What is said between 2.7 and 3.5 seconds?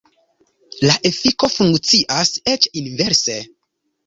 inverse.